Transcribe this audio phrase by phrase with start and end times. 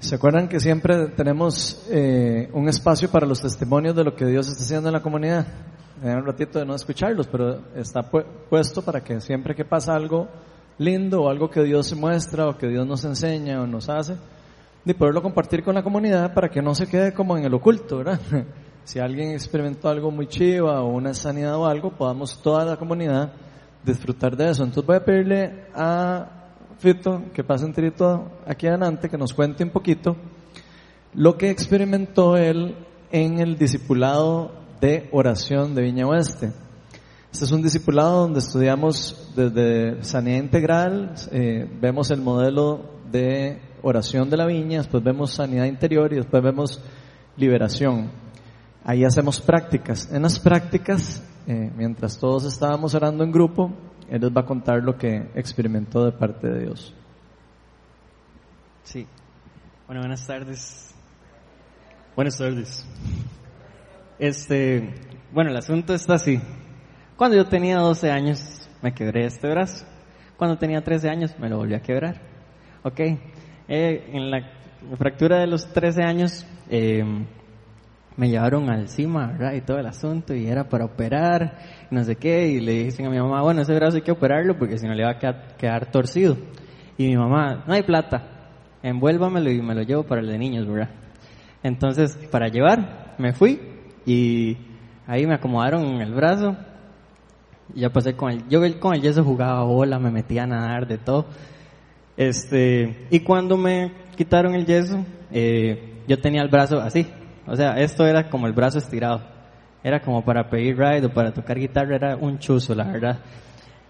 [0.00, 4.48] ¿Se acuerdan que siempre tenemos eh, un espacio para los testimonios de lo que Dios
[4.48, 5.46] está haciendo en la comunidad?
[6.02, 10.26] Me un ratito de no escucharlos, pero está puesto para que siempre que pasa algo
[10.78, 14.16] lindo o algo que Dios muestra o que Dios nos enseña o nos hace,
[14.86, 17.98] de poderlo compartir con la comunidad para que no se quede como en el oculto,
[17.98, 18.20] ¿verdad?
[18.84, 23.30] Si alguien experimentó algo muy chiva o una sanidad o algo, podamos toda la comunidad
[23.84, 24.64] disfrutar de eso.
[24.64, 26.39] Entonces voy a pedirle a
[26.80, 30.16] Fito, que pase un trito aquí adelante, que nos cuente un poquito
[31.12, 32.74] lo que experimentó él
[33.12, 36.52] en el discipulado de oración de Viña Oeste.
[37.30, 42.80] Este es un discipulado donde estudiamos desde sanidad integral, eh, vemos el modelo
[43.12, 46.80] de oración de la viña, después vemos sanidad interior y después vemos
[47.36, 48.10] liberación.
[48.84, 50.10] Ahí hacemos prácticas.
[50.10, 53.70] En las prácticas, eh, mientras todos estábamos orando en grupo,
[54.10, 56.94] él les va a contar lo que experimentó de parte de Dios.
[58.82, 59.06] Sí.
[59.86, 60.92] Bueno, buenas tardes.
[62.16, 62.84] Buenas tardes.
[64.18, 64.92] Este,
[65.32, 66.40] bueno, el asunto está así.
[67.16, 69.86] Cuando yo tenía 12 años, me quebré este brazo.
[70.36, 72.20] Cuando tenía 13 años, me lo volví a quebrar.
[72.82, 72.98] Ok.
[72.98, 74.40] Eh, en la
[74.98, 77.04] fractura de los 13 años, eh,
[78.16, 79.54] me llevaron al CIMA, ¿verdad?
[79.54, 81.58] Y todo el asunto, y era para operar,
[81.90, 84.58] no sé qué, y le dicen a mi mamá, bueno, ese brazo hay que operarlo
[84.58, 86.36] porque si no le va a quedar, torcido.
[86.98, 88.50] Y mi mamá, no hay plata,
[88.82, 90.90] envuélvamelo y me lo llevo para el de niños, ¿verdad?
[91.62, 93.60] Entonces, para llevar, me fui
[94.04, 94.56] y
[95.06, 96.56] ahí me acomodaron el brazo.
[97.74, 100.98] Ya pasé con el, yo con el yeso jugaba bola, me metía a nadar, de
[100.98, 101.26] todo.
[102.16, 107.06] Este, y cuando me quitaron el yeso, eh, yo tenía el brazo así,
[107.50, 109.22] o sea, esto era como el brazo estirado.
[109.82, 113.18] Era como para pedir ride o para tocar guitarra, era un chuzo, la verdad.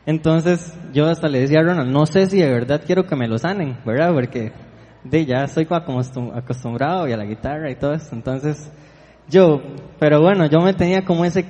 [0.07, 3.29] Entonces, yo hasta le decía a Ronald, no sé si de verdad quiero que me
[3.29, 4.15] lo sanen, ¿verdad?
[4.15, 4.53] Porque
[5.05, 8.15] de ya estoy acostumbrado y a la guitarra y todo eso.
[8.15, 8.73] Entonces,
[9.29, 9.61] yo,
[9.99, 11.45] pero bueno, yo me tenía como ese,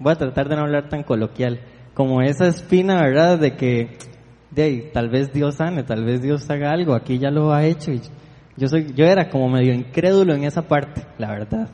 [0.00, 1.60] voy a tratar de no hablar tan coloquial,
[1.94, 3.38] como esa espina, ¿verdad?
[3.38, 3.96] De que,
[4.50, 7.92] de tal vez Dios sane, tal vez Dios haga algo, aquí ya lo ha hecho
[7.92, 8.00] y
[8.56, 11.68] yo soy, yo era como medio incrédulo en esa parte, la verdad.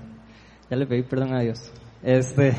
[0.70, 1.70] Ya le pedí perdón a Dios.
[2.02, 2.54] Este,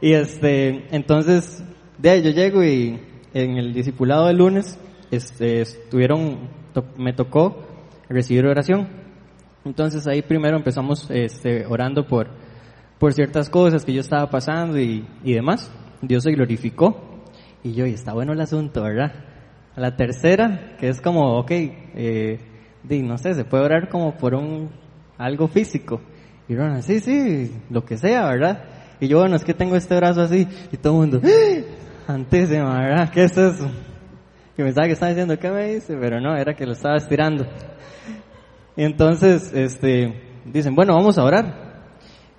[0.00, 1.62] y este, entonces,
[1.98, 3.00] de ahí yo llego y
[3.34, 4.78] en el discipulado del lunes,
[5.10, 6.48] este, estuvieron,
[6.96, 7.66] me tocó
[8.08, 8.88] recibir oración.
[9.64, 12.28] Entonces ahí primero empezamos, este, orando por,
[12.98, 15.70] por ciertas cosas que yo estaba pasando y, y demás.
[16.00, 17.22] Dios se glorificó.
[17.62, 19.12] Y yo, y está bueno el asunto, ¿verdad?
[19.74, 22.38] La tercera, que es como, ok, eh,
[22.88, 24.38] no sé, se puede orar como por
[25.18, 26.00] algo físico.
[26.48, 28.64] Y Ronald, sí, sí, lo que sea, ¿verdad?
[29.00, 32.12] Y yo, bueno, es que tengo este brazo así, y todo el mundo, ¡Ah!
[32.12, 33.10] antísima, ¿verdad?
[33.10, 33.70] ¿Qué es eso?
[34.56, 35.96] Y me estaba que estaba diciendo, ¿qué me dice?
[35.98, 37.46] Pero no, era que lo estaba estirando.
[38.76, 41.74] Y entonces, este, dicen, bueno, vamos a orar.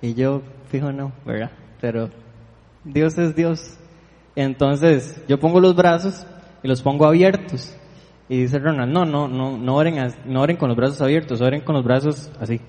[0.00, 1.50] Y yo, fijo, no, ¿verdad?
[1.80, 2.10] Pero
[2.84, 3.78] Dios es Dios.
[4.34, 6.26] Entonces, yo pongo los brazos
[6.62, 7.76] y los pongo abiertos.
[8.28, 11.60] Y dice Ronald, no, no, no, no oren, no oren con los brazos abiertos, oren
[11.60, 12.60] con los brazos así.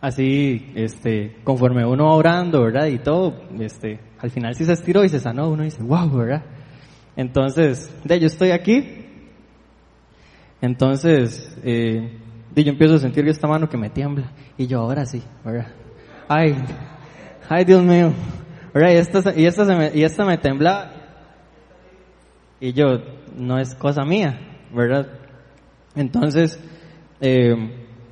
[0.00, 2.86] Así, este, conforme uno va orando, ¿verdad?
[2.86, 6.42] Y todo, este, al final si se estiró y se sanó, uno dice, wow, ¿verdad?
[7.16, 9.04] Entonces, de yo estoy aquí.
[10.60, 12.18] Entonces, eh,
[12.54, 14.32] de yo empiezo a sentir esta mano que me tiembla.
[14.56, 15.68] Y yo, ahora sí, ¿verdad?
[16.28, 16.56] Ay,
[17.48, 18.12] ay, Dios mío.
[18.72, 18.92] ¿Verdad?
[18.92, 21.01] Y esta, y esta, me, y esta me temblaba.
[22.62, 23.00] Y yo,
[23.36, 24.38] no es cosa mía,
[24.72, 25.08] ¿verdad?
[25.96, 26.60] Entonces,
[27.20, 27.56] eh,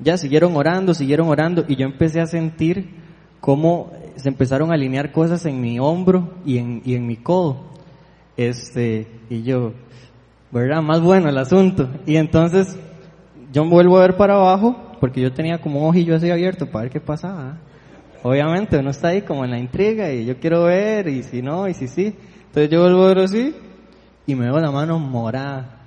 [0.00, 2.96] ya siguieron orando, siguieron orando y yo empecé a sentir
[3.38, 7.60] cómo se empezaron a alinear cosas en mi hombro y en, y en mi codo.
[8.36, 9.72] Este, y yo,
[10.50, 10.82] ¿verdad?
[10.82, 11.88] Más bueno el asunto.
[12.04, 12.76] Y entonces,
[13.52, 16.66] yo me vuelvo a ver para abajo, porque yo tenía como un ojillo así abierto
[16.66, 17.58] para ver qué pasaba.
[18.24, 21.68] Obviamente uno está ahí como en la intriga y yo quiero ver y si no
[21.68, 22.16] y si sí.
[22.46, 23.54] Entonces yo vuelvo a ver así
[24.26, 25.80] y me veo la mano morada,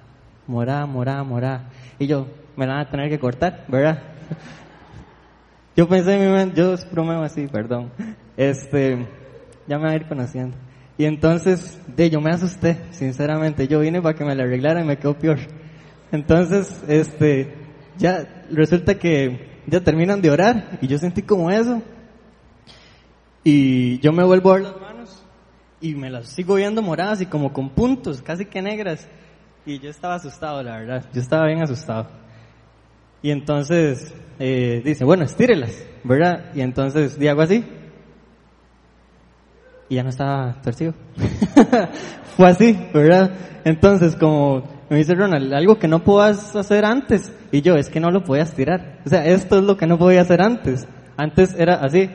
[0.47, 1.69] morada, morada, morada.
[1.99, 4.01] Y yo, me la van a tener que cortar, ¿verdad?
[5.75, 7.89] Yo pensé en mi mente, yo bromeo así, perdón.
[8.37, 9.07] Este,
[9.67, 10.55] ya me va a ir conociendo.
[10.99, 13.67] Y entonces, de yo me asusté, sinceramente.
[13.67, 15.39] Yo vine para que me la arreglaran y me quedó peor.
[16.11, 17.55] Entonces, este,
[17.97, 21.81] ya resulta que ya terminan de orar y yo sentí como eso.
[23.43, 25.22] Y yo me vuelvo a ver las manos
[25.83, 29.05] y me las sigo viendo moradas y como con puntos, casi que negras.
[29.65, 31.05] Y yo estaba asustado, la verdad.
[31.13, 32.07] Yo estaba bien asustado.
[33.21, 36.55] Y entonces eh, dice, bueno, estírelas, ¿verdad?
[36.55, 37.65] Y entonces di algo así.
[39.89, 40.93] y ya no estaba torcido.
[42.37, 43.33] Fue así, ¿verdad?
[43.65, 47.29] Entonces, como me dice Ronald, algo que no puedas hacer antes.
[47.51, 49.01] Y yo, es que no lo podías tirar.
[49.05, 50.87] O sea, esto es lo que no podía hacer antes.
[51.17, 52.09] Antes era así.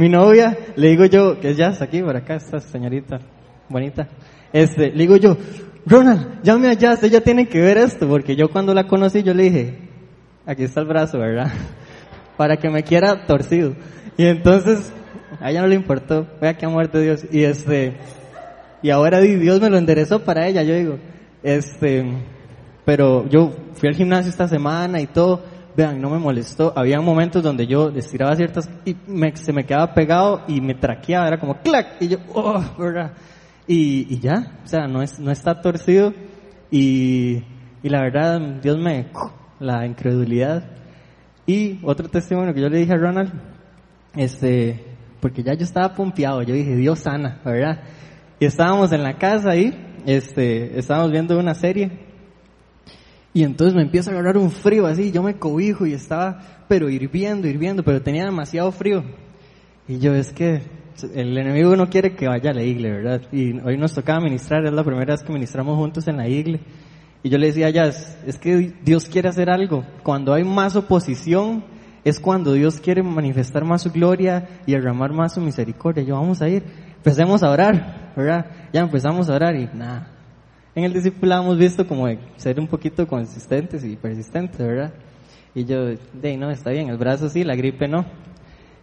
[0.00, 3.20] Mi novia, le digo yo, que ya está aquí, por acá, esta señorita
[3.68, 4.08] bonita.
[4.50, 5.36] Este, le digo yo,
[5.84, 9.34] Ronald, llame a Jazz, ella tiene que ver esto, porque yo cuando la conocí, yo
[9.34, 9.78] le dije,
[10.46, 11.52] aquí está el brazo, ¿verdad?
[12.38, 13.74] Para que me quiera torcido.
[14.16, 14.90] Y entonces,
[15.38, 17.26] a ella no le importó, vea qué amor de Dios.
[17.30, 17.98] Y este,
[18.80, 20.98] y ahora Dios me lo enderezó para ella, yo digo,
[21.42, 22.10] este,
[22.86, 25.44] pero yo fui al gimnasio esta semana y todo,
[25.76, 26.72] vean, no me molestó.
[26.76, 28.96] Había momentos donde yo estiraba ciertas y
[29.34, 33.12] se me quedaba pegado y me traqueaba, era como clac, y yo, oh, ¿verdad?
[33.66, 36.12] Y, y ya, o sea, no, es, no está torcido
[36.70, 37.42] y,
[37.82, 39.06] y la verdad, Dios me,
[39.58, 40.64] la incredulidad.
[41.46, 43.32] Y otro testimonio que yo le dije a Ronald,
[44.14, 44.84] este,
[45.20, 47.80] porque ya yo estaba pompeado, yo dije, Dios sana, ¿verdad?
[48.38, 49.74] Y estábamos en la casa ahí,
[50.06, 52.09] este, estábamos viendo una serie,
[53.32, 56.88] y entonces me empieza a agarrar un frío así, yo me cobijo y estaba, pero
[56.88, 59.04] hirviendo, hirviendo, pero tenía demasiado frío.
[59.86, 60.62] Y yo, es que
[61.14, 63.22] el enemigo no quiere que vaya a la iglesia, ¿verdad?
[63.32, 66.66] Y hoy nos tocaba ministrar, es la primera vez que ministramos juntos en la iglesia.
[67.22, 69.84] Y yo le decía a es que Dios quiere hacer algo.
[70.02, 71.62] Cuando hay más oposición,
[72.02, 76.02] es cuando Dios quiere manifestar más su gloria y derramar más su misericordia.
[76.02, 76.64] Yo, vamos a ir,
[76.96, 78.46] empecemos a orar, ¿verdad?
[78.72, 80.19] Ya empezamos a orar y nada.
[80.74, 82.06] En el discipulado hemos visto como
[82.36, 84.92] ser un poquito consistentes y persistentes, ¿verdad?
[85.54, 88.06] Y yo, de no, está bien, el brazo sí, la gripe no.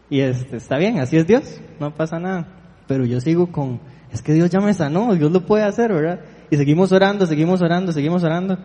[0.10, 2.48] Y este, está bien, así es Dios, no pasa nada.
[2.88, 3.80] Pero yo sigo con,
[4.12, 6.22] es que Dios ya me sanó, Dios lo puede hacer, ¿verdad?
[6.50, 8.58] Y seguimos orando, seguimos orando, seguimos orando.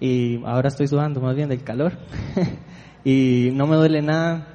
[0.00, 1.92] Y ahora estoy sudando más bien del calor.
[3.04, 4.48] y no me duele nada.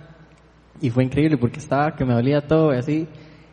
[0.81, 3.07] Y fue increíble porque estaba que me dolía todo y así.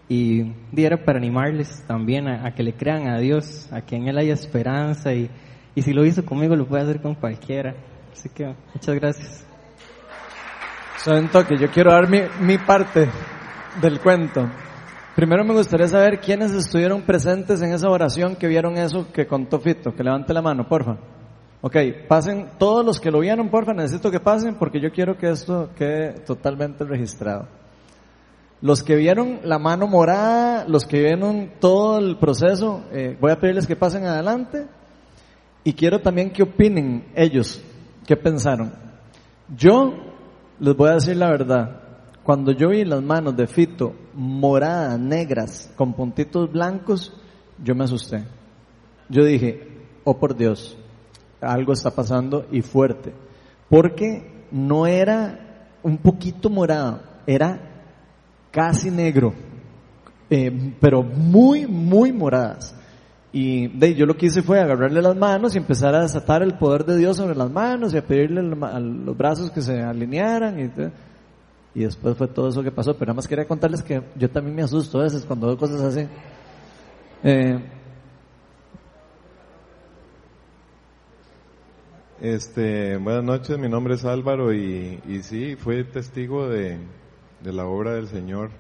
[0.09, 4.19] Y era para animarles también a, que le crean a Dios, a que en Él
[4.19, 5.13] haya esperanza.
[5.13, 5.29] Y,
[5.75, 7.75] y si lo hizo conmigo, lo puede hacer con cualquiera.
[8.13, 9.47] Así que muchas gracias.
[10.99, 13.09] Son que yo quiero dar mi, mi parte
[13.81, 14.49] del cuento.
[15.15, 19.59] Primero me gustaría saber quiénes estuvieron presentes en esa oración que vieron eso que contó
[19.59, 19.95] Fito.
[19.95, 20.97] Que levante la mano, porfa.
[21.63, 21.77] Ok,
[22.07, 25.71] pasen, todos los que lo vieron, porfa, necesito que pasen porque yo quiero que esto
[25.77, 27.49] quede totalmente registrado.
[28.63, 33.39] Los que vieron la mano morada, los que vieron todo el proceso, eh, voy a
[33.39, 34.67] pedirles que pasen adelante
[35.63, 37.63] y quiero también que opinen ellos,
[38.07, 38.73] qué pensaron.
[39.55, 39.95] Yo
[40.59, 41.83] les voy a decir la verdad.
[42.23, 47.13] Cuando yo vi las manos de Fito moradas, negras, con puntitos blancos,
[47.63, 48.25] yo me asusté.
[49.09, 49.69] Yo dije,
[50.05, 50.77] oh por Dios,
[51.41, 53.13] algo está pasando y fuerte.
[53.69, 57.76] Porque no era un poquito morado, era
[58.57, 59.35] casi negro,
[60.31, 62.75] eh, pero muy, muy moradas.
[63.31, 66.57] Y de, yo lo que hice fue agarrarle las manos y empezar a desatar el
[66.57, 70.59] poder de Dios sobre las manos y a pedirle a los brazos que se alinearan.
[70.59, 70.71] Y,
[71.79, 72.95] y después fue todo eso que pasó.
[72.95, 75.83] Pero nada más quería contarles que yo también me asusto a veces cuando veo cosas
[75.83, 76.09] así.
[77.23, 77.59] Eh,
[82.23, 86.79] este, buenas noches, mi nombre es Álvaro y, y sí, fue testigo de,
[87.47, 88.51] de la obra del Señor.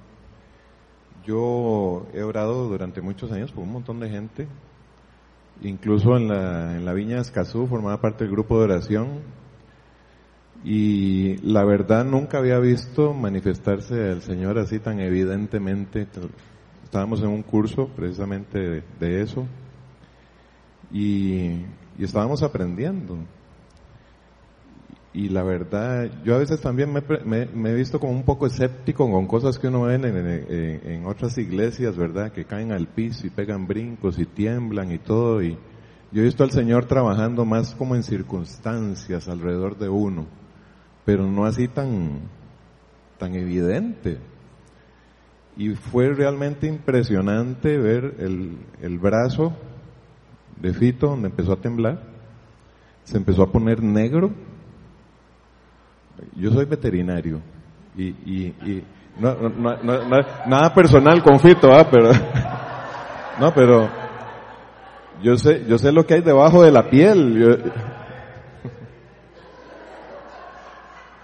[1.26, 4.46] Yo he orado durante muchos años por un montón de gente,
[5.60, 9.08] incluso en la, en la Viña de Escazú formaba parte del grupo de oración
[10.62, 16.06] y la verdad nunca había visto manifestarse al Señor así tan evidentemente.
[16.84, 19.48] Estábamos en un curso precisamente de, eso
[20.92, 21.64] y,
[21.98, 23.18] y estábamos aprendiendo
[25.16, 29.26] y la verdad, yo a veces también me, he visto como un poco escéptico con
[29.26, 32.32] cosas que uno ve en, otras iglesias, ¿verdad?
[32.32, 35.42] Que caen al piso y pegan brincos y tiemblan y todo.
[35.42, 35.56] Y
[36.12, 40.26] yo he visto al Señor trabajando más como en circunstancias alrededor de uno,
[41.06, 42.20] pero no así tan,
[43.16, 44.18] tan evidente.
[45.56, 49.56] Y fue realmente impresionante ver el, el brazo
[50.60, 52.02] de Fito donde empezó a temblar,
[53.04, 54.30] se empezó a poner negro
[56.34, 57.40] yo soy veterinario
[57.96, 58.84] y, y, y
[59.18, 59.76] no, no,
[60.46, 61.88] nada personal conflicto, ¿ah?
[61.90, 62.10] pero
[63.40, 63.88] no, pero
[65.22, 67.62] yo sé, yo sé lo que hay debajo de la piel.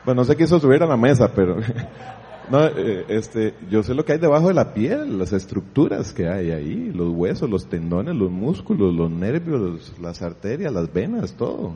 [0.04, 1.56] bueno, no sé quiso subir a la mesa, pero
[2.50, 6.28] no, eh, este, yo sé lo que hay debajo de la piel, las estructuras que
[6.28, 11.74] hay ahí, los huesos, los tendones, los músculos, los nervios, las arterias, las venas, todo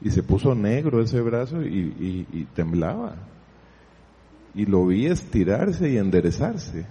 [0.00, 3.14] y se puso negro ese brazo y, temblaba.
[4.54, 6.86] Y lo vi estirarse y enderezarse.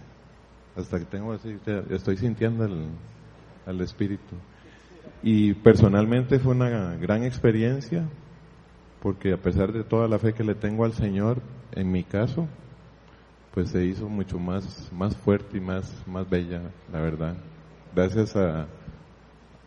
[0.76, 1.58] hasta que tengo así,
[1.90, 2.88] estoy sintiendo el,
[3.66, 4.36] al Espíritu.
[5.22, 8.06] Y personalmente fue una gran experiencia,
[9.02, 11.42] porque a pesar de toda la fe que le tengo al Señor,
[11.74, 12.48] en mi caso,
[13.54, 16.62] pues se hizo mucho más, más fuerte y más, más bella,
[16.92, 17.36] la verdad.
[17.94, 18.68] Gracias a,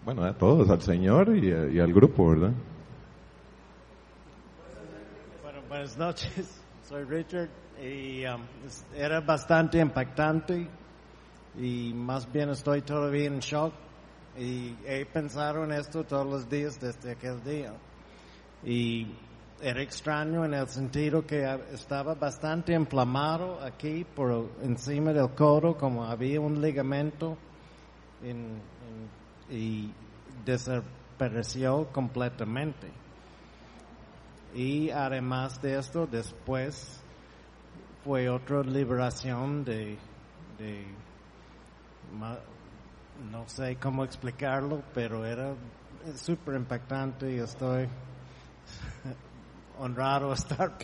[0.04, 2.52] bueno, a todos, al Señor y, y al grupo, ¿verdad?
[5.42, 7.48] Bueno, buenas noches, soy Richard
[7.82, 8.42] y um,
[8.94, 10.68] era bastante impactante
[11.58, 13.72] y más bien estoy todavía en shock
[14.36, 17.72] y he pensado en esto todos los días desde aquel día.
[18.62, 19.14] Y
[19.62, 26.04] era extraño en el sentido que estaba bastante inflamado aquí por encima del codo, como
[26.04, 27.38] había un ligamento
[29.50, 29.90] y
[30.44, 33.01] desapareció completamente.
[34.54, 37.02] Y además de esto, después
[38.04, 39.96] fue otra liberación de,
[43.30, 45.54] no sé cómo explicarlo, pero era
[46.16, 47.88] súper impactante y estoy
[49.78, 50.76] honrado estar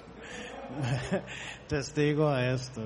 [1.69, 2.83] testigo a esto.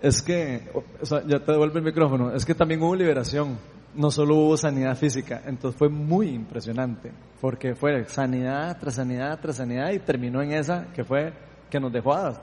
[0.00, 0.82] Es que, o
[1.26, 3.58] ya te devuelvo el micrófono, es que también hubo liberación,
[3.94, 9.56] no solo hubo sanidad física, entonces fue muy impresionante, porque fue sanidad tras sanidad tras
[9.56, 11.32] sanidad y terminó en esa que fue,
[11.70, 12.40] que nos dejó a,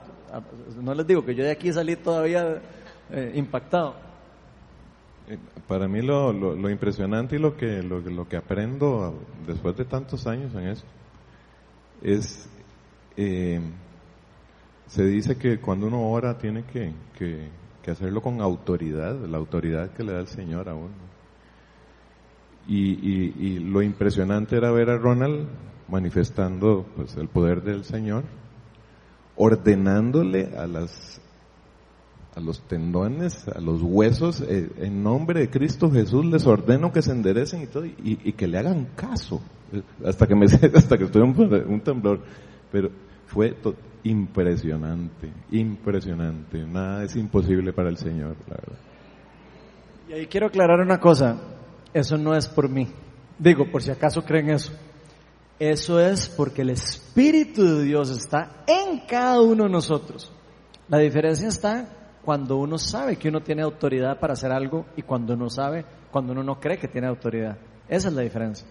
[0.80, 2.60] no les digo que yo de aquí salí todavía
[3.10, 3.94] eh, impactado.
[5.28, 9.14] Eh, para mí lo, lo, impresionante y lo que, lo, lo, que aprendo
[9.46, 10.84] después de tantos años en eso
[12.02, 12.48] es,
[13.16, 13.60] eh,
[14.86, 20.02] se dice que cuando uno ora tiene que, que, hacerlo con autoridad, la autoridad que
[20.02, 20.94] le da el Señor a uno.
[22.68, 25.46] Y, y, y lo impresionante era ver a Ronald
[25.88, 28.24] manifestando pues, el poder del Señor,
[29.36, 31.20] ordenándole a las
[32.34, 37.00] a los tendones, a los huesos, eh, en nombre de Cristo Jesús les ordeno que
[37.00, 39.40] se enderecen y todo, y, que le hagan caso,
[39.72, 40.44] eh, hasta que me
[40.74, 42.20] hasta que estoy un, un temblor,
[42.70, 42.90] pero
[43.24, 43.56] fue
[44.04, 48.78] impresionante, impresionante, nada es imposible para el Señor, la verdad.
[50.10, 51.38] Y ahí quiero aclarar una cosa,
[51.98, 52.88] eso no es por mí,
[53.38, 54.72] digo, por si acaso creen eso,
[55.58, 60.30] eso es porque el Espíritu de Dios está en cada uno de nosotros.
[60.88, 61.88] La diferencia está
[62.22, 66.32] cuando uno sabe que uno tiene autoridad para hacer algo y cuando uno sabe, cuando
[66.32, 67.56] uno no cree que tiene autoridad.
[67.88, 68.66] Esa es la diferencia.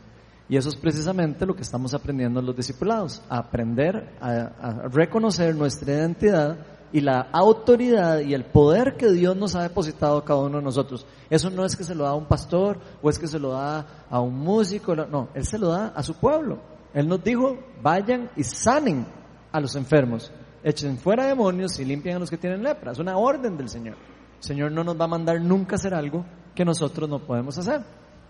[0.47, 5.55] Y eso es precisamente lo que estamos aprendiendo en los discipulados, a aprender a, reconocer
[5.55, 6.57] nuestra identidad
[6.95, 10.63] y la autoridad y el poder que Dios nos ha depositado a cada uno de
[10.63, 11.05] nosotros.
[11.29, 13.51] Eso no es que se lo da a un pastor o es que se lo
[13.51, 16.59] da a un músico, no, Él se lo da a su pueblo.
[16.93, 19.05] Él nos dijo, vayan y sanen
[19.51, 20.31] a los enfermos
[20.65, 22.91] echen fuera demonios y limpian a los que tienen lepra.
[22.91, 23.95] Es una orden del Señor.
[24.37, 26.25] El Señor no nos va a mandar nunca hacer algo
[26.55, 27.81] que nosotros no podemos hacer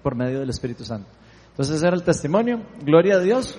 [0.04, 1.08] por medio del Espíritu Santo.
[1.52, 2.62] Entonces ese era el testimonio.
[2.84, 3.58] Gloria a Dios.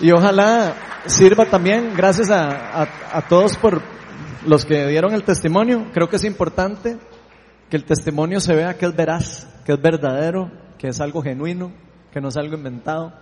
[0.00, 0.74] Y ojalá
[1.06, 2.82] sirva también, gracias a,
[3.16, 3.82] a todos por
[4.46, 5.86] los que dieron el testimonio.
[5.92, 6.98] Creo que es importante
[7.68, 11.72] que el testimonio se vea que es veraz, que es verdadero, que es algo genuino,
[12.12, 13.12] que no es algo inventado.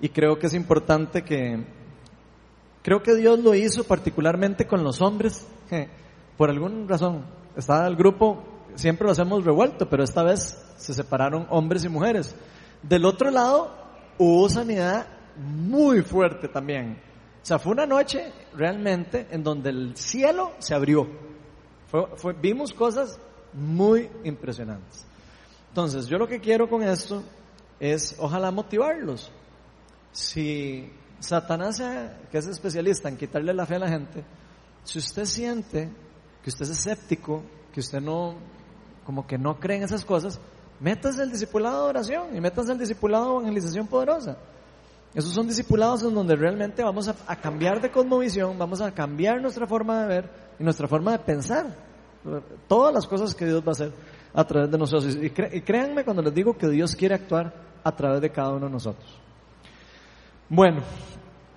[0.00, 1.64] Y creo que es importante que
[2.82, 5.46] Creo que Dios lo hizo particularmente con los hombres.
[6.36, 7.26] Por alguna razón,
[7.56, 8.42] estaba el grupo,
[8.74, 12.34] siempre lo hacemos revuelto, pero esta vez se separaron hombres y mujeres.
[12.82, 13.74] Del otro lado,
[14.18, 15.06] hubo sanidad
[15.40, 16.98] muy fuerte también.
[17.42, 21.08] O sea, fue una noche realmente en donde el cielo se abrió.
[22.40, 23.18] vimos cosas
[23.52, 25.06] muy impresionantes.
[25.68, 27.22] Entonces, yo lo que quiero con esto
[27.78, 29.32] es, ojalá motivarlos.
[30.12, 31.82] Si Satanás,
[32.30, 34.24] que es especialista en quitarle la fe a la gente,
[34.84, 35.90] si usted siente
[36.42, 37.42] que usted es escéptico,
[37.72, 38.34] que usted no,
[39.04, 40.40] como que no cree en esas cosas,
[40.80, 44.36] métase el discipulado de oración y métase el discipulado de evangelización poderosa.
[45.14, 49.66] Esos son discipulados en donde realmente vamos a, cambiar de cosmovisión, vamos a cambiar nuestra
[49.66, 51.66] forma de ver y nuestra forma de pensar.
[52.68, 53.92] Todas las cosas que Dios va a hacer
[54.32, 55.16] a través de nosotros.
[55.20, 57.52] y créanme cuando les digo que Dios quiere actuar
[57.82, 59.18] a través de cada uno de nosotros.
[60.48, 60.82] Bueno,